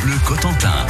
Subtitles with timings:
[0.00, 0.89] Bleu Cotentin.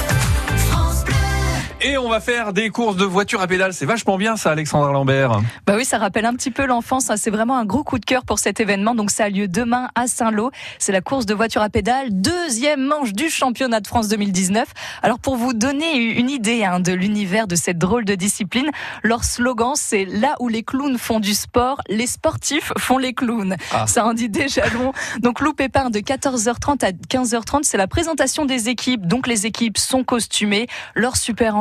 [1.82, 3.72] Et on va faire des courses de voitures à pédales.
[3.72, 5.40] C'est vachement bien ça, Alexandre Lambert.
[5.66, 7.09] Bah oui, ça rappelle un petit peu l'enfance.
[7.09, 7.16] hein.
[7.16, 8.95] C'est vraiment un gros coup de cœur pour cet événement.
[8.95, 10.51] Donc ça a lieu demain à Saint-Lô.
[10.79, 14.69] C'est la course de voitures à pédales, deuxième manche du championnat de France 2019.
[15.02, 18.70] Alors pour vous donner une idée hein, de l'univers de cette drôle de discipline,
[19.02, 23.56] leur slogan c'est là où les clowns font du sport, les sportifs font les clowns.
[23.73, 23.87] Ah.
[23.87, 24.92] Ça en dit déjà long.
[25.20, 29.06] Donc Lou Pépin de 14h30 à 15h30, c'est la présentation des équipes.
[29.06, 31.56] Donc les équipes sont costumées, leurs super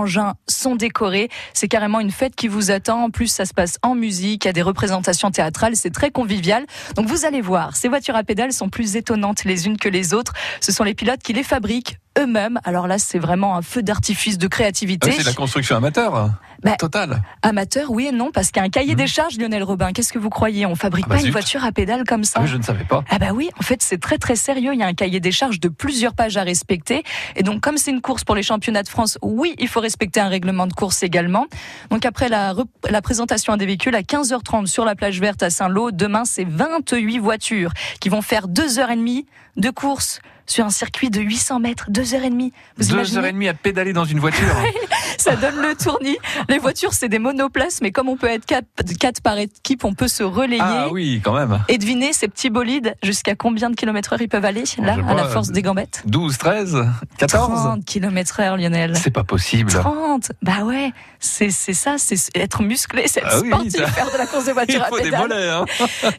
[0.47, 1.29] sont décorés.
[1.53, 3.03] C'est carrément une fête qui vous attend.
[3.05, 6.11] En plus, ça se passe en musique, il y a des représentations théâtrales, c'est très
[6.11, 6.65] convivial.
[6.95, 10.13] Donc vous allez voir, ces voitures à pédales sont plus étonnantes les unes que les
[10.13, 10.33] autres.
[10.61, 12.59] Ce sont les pilotes qui les fabriquent eux-mêmes.
[12.63, 15.11] Alors là, c'est vraiment un feu d'artifice de Ah créativité.
[15.11, 16.31] c'est de la construction amateur.
[16.61, 17.21] Bah, Total.
[17.41, 19.93] Amateur, oui et non, parce qu'il y a un cahier des charges, Lionel Robin.
[19.93, 20.65] Qu'est-ce que vous croyez?
[20.65, 21.05] On fabrique.
[21.07, 21.31] Ah bah pas une zut.
[21.31, 22.41] voiture à pédales comme ça?
[22.43, 23.03] Ah, je ne savais pas.
[23.09, 24.73] Ah bah oui, en fait c'est très très sérieux.
[24.73, 27.03] Il y a un cahier des charges de plusieurs pages à respecter.
[27.37, 30.19] Et donc comme c'est une course pour les championnats de France, oui, il faut respecter
[30.19, 31.45] un règlement de course également.
[31.91, 32.53] Donc après la,
[32.89, 37.19] la présentation des véhicules à 15h30 sur la plage verte à Saint-Lô, demain c'est 28
[37.19, 37.71] voitures
[38.01, 40.19] qui vont faire deux heures et demie de course
[40.49, 42.51] sur un circuit de 800 mètres, deux heures et demie.
[42.77, 44.47] Vous Deux imaginez heures et demie à pédaler dans une voiture.
[45.17, 46.17] ça donne le tournis.
[46.49, 48.65] Les voitures, c'est des monoplaces, mais comme on peut être quatre,
[48.99, 50.59] quatre par équipe, on peut se relayer.
[50.61, 51.63] ah oui, quand même.
[51.67, 55.13] Et devinez, ces petits bolides, jusqu'à combien de kilomètres heure ils peuvent aller, là, à
[55.13, 56.01] la force des gambettes?
[56.07, 56.77] 12, 13,
[57.19, 58.95] 14 30 kilomètres heure, Lionel.
[58.97, 59.71] C'est pas possible.
[59.71, 64.17] 30 Bah ouais, c'est ça, c'est être musclé, c'est être Ah oui, sportif, faire de
[64.17, 65.49] la course de voiture à faut des mollets.
[65.49, 65.65] Hein.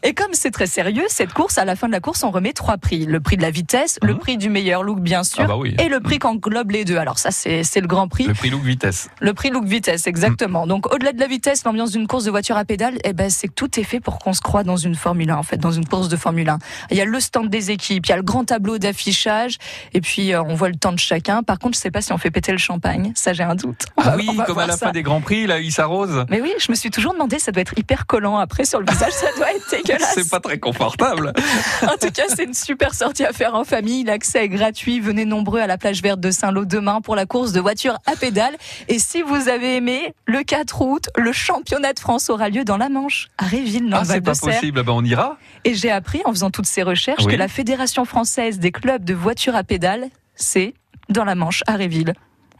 [0.03, 2.53] Et comme c'est très sérieux, cette course, à la fin de la course, on remet
[2.53, 3.05] trois prix.
[3.05, 4.19] Le prix de la vitesse, le Mhm.
[4.21, 5.75] Prix du meilleur look, bien sûr, Ah bah oui.
[5.79, 6.95] et le prix qu'englobe les deux.
[6.97, 8.23] Alors ça, c'est le grand prix.
[8.27, 9.09] Le prix look vitesse.
[9.19, 10.65] Le prix look vitesse, exactement.
[10.67, 13.49] Donc au-delà de la vitesse, l'ambiance d'une course de voiture à pédales, eh ben c'est
[13.49, 15.71] que tout est fait pour qu'on se croie dans une Formule 1 en fait, dans
[15.71, 16.59] une course de Formule 1.
[16.91, 19.57] Il y a le stand des équipes, il y a le grand tableau d'affichage
[19.93, 21.43] et puis euh, on voit le temps de chacun.
[21.43, 23.85] Par contre, je sais pas si on fait péter le champagne, ça j'ai un doute.
[23.97, 24.85] On Ah va- oui, comme à la ça.
[24.87, 26.25] fin des grands prix, là, il s'arrose.
[26.29, 28.85] Mais oui, je me suis toujours demandé, ça doit être hyper collant après sur le
[28.91, 30.11] visage, ça doit être dégueulasse.
[30.13, 31.33] C'est pas très confortable.
[31.83, 34.03] En tout cas, c'est une super sortie à faire en famille.
[34.11, 34.99] L'accès est gratuit.
[34.99, 38.17] Venez nombreux à la plage verte de Saint-Lô demain pour la course de voiture à
[38.17, 38.57] pédales.
[38.89, 42.75] Et si vous avez aimé, le 4 août, le championnat de France aura lieu dans
[42.75, 44.83] la Manche, à Réville, dans Ah, c'est pas possible.
[44.83, 45.37] Ben, on ira.
[45.63, 47.31] Et j'ai appris, en faisant toutes ces recherches, Oui.
[47.31, 50.73] que la Fédération française des clubs de voitures à pédales, c'est
[51.07, 52.11] dans la Manche, à Réville.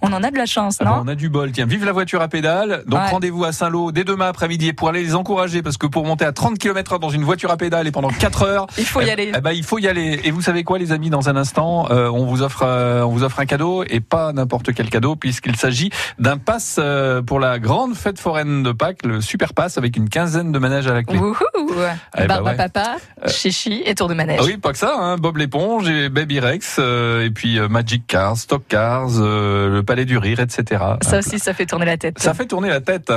[0.01, 1.51] On en a de la chance, Ah non on a du bol.
[1.51, 2.83] Tiens, vive la voiture à pédales.
[2.87, 3.09] Donc Ouais.
[3.09, 6.31] rendez-vous à Saint-Lô dès demain après-midi pour aller les encourager parce que pour monter à
[6.31, 9.05] 30 km heure dans une voiture à pédales et pendant 4 heures, Il faut y
[9.07, 9.31] eh- aller.
[9.35, 10.19] eh ben, il faut y aller.
[10.23, 13.09] Et vous savez quoi, les amis, dans un instant, euh, on vous offre, euh, on
[13.09, 15.89] vous offre un cadeau et pas n'importe quel cadeau puisqu'il s'agit
[16.19, 20.09] d'un pass euh, pour la grande fête foraine de Pâques, le super pass avec une
[20.09, 21.17] quinzaine de manèges à la clé.
[21.19, 21.35] Wouhou
[22.17, 22.55] Eh ben ouais.
[22.55, 22.97] papa,
[23.27, 24.39] chichi et tour de manège.
[24.41, 27.67] Ah oui, pas que ça, hein, Bob l'éponge et Baby Rex, euh, et puis euh,
[27.69, 30.81] Magic Cars, Stock Cars, euh, le Palais du Rire, etc.
[31.01, 32.17] Ça aussi, ça fait tourner la tête.
[32.17, 33.11] Ça fait tourner la tête.